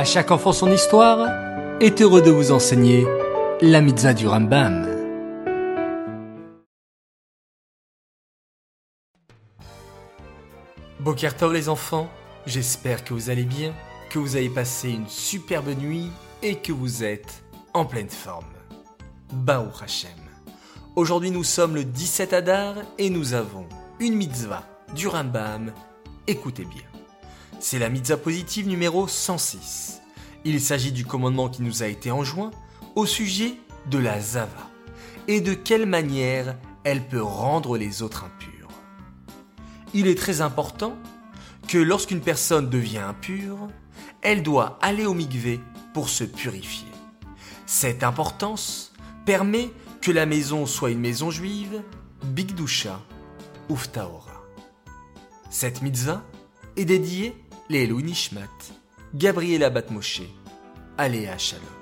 À 0.00 0.04
chaque 0.04 0.30
enfant 0.30 0.54
son 0.54 0.72
histoire 0.72 1.28
est 1.78 2.00
heureux 2.00 2.22
de 2.22 2.30
vous 2.30 2.52
enseigner 2.52 3.06
la 3.60 3.82
mitzvah 3.82 4.14
du 4.14 4.26
Rambam. 4.26 4.88
Bokertov 11.00 11.52
les 11.52 11.68
enfants, 11.68 12.08
j'espère 12.46 13.04
que 13.04 13.12
vous 13.12 13.28
allez 13.28 13.44
bien, 13.44 13.74
que 14.08 14.18
vous 14.18 14.36
avez 14.36 14.48
passé 14.48 14.88
une 14.88 15.06
superbe 15.06 15.68
nuit 15.78 16.10
et 16.42 16.54
que 16.54 16.72
vous 16.72 17.04
êtes 17.04 17.42
en 17.74 17.84
pleine 17.84 18.08
forme. 18.08 18.54
Baou 19.34 19.68
Hashem. 19.84 20.10
Aujourd'hui 20.96 21.30
nous 21.30 21.44
sommes 21.44 21.74
le 21.74 21.84
17 21.84 22.32
Adar 22.32 22.76
et 22.96 23.10
nous 23.10 23.34
avons 23.34 23.66
une 23.98 24.14
mitzvah 24.14 24.62
du 24.94 25.08
Rambam. 25.08 25.74
Écoutez 26.26 26.64
bien. 26.64 26.99
C'est 27.62 27.78
la 27.78 27.90
mitzvah 27.90 28.16
positive 28.16 28.66
numéro 28.66 29.06
106. 29.06 30.00
Il 30.46 30.62
s'agit 30.62 30.92
du 30.92 31.04
commandement 31.04 31.50
qui 31.50 31.60
nous 31.60 31.82
a 31.82 31.88
été 31.88 32.10
enjoint 32.10 32.50
au 32.96 33.04
sujet 33.04 33.52
de 33.90 33.98
la 33.98 34.18
Zava 34.18 34.70
et 35.28 35.42
de 35.42 35.52
quelle 35.52 35.84
manière 35.84 36.56
elle 36.84 37.06
peut 37.06 37.22
rendre 37.22 37.76
les 37.76 38.00
autres 38.00 38.24
impurs. 38.24 38.70
Il 39.92 40.06
est 40.06 40.16
très 40.16 40.40
important 40.40 40.96
que 41.68 41.76
lorsqu'une 41.76 42.22
personne 42.22 42.70
devient 42.70 42.96
impure, 43.06 43.68
elle 44.22 44.42
doit 44.42 44.78
aller 44.80 45.04
au 45.04 45.12
mikvé 45.12 45.60
pour 45.92 46.08
se 46.08 46.24
purifier. 46.24 46.88
Cette 47.66 48.02
importance 48.02 48.94
permet 49.26 49.70
que 50.00 50.10
la 50.10 50.24
maison 50.24 50.64
soit 50.64 50.92
une 50.92 51.00
maison 51.00 51.30
juive, 51.30 51.82
Bigdusha, 52.24 53.02
Uftaora. 53.68 54.46
Cette 55.50 55.82
mitzvah 55.82 56.24
est 56.76 56.86
dédiée 56.86 57.36
les 57.70 57.86
Nishmat, 57.86 58.72
Gabriela 59.14 59.70
Batmoshe, 59.70 60.22
Aléa 60.98 61.38
Shalom. 61.38 61.79